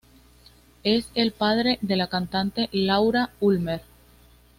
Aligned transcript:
Es 0.83 1.05
el 1.13 1.31
padre 1.31 1.77
de 1.81 1.95
la 1.95 2.07
cantante, 2.07 2.69
Laura 2.71 3.29
Ulmer. 3.39 3.81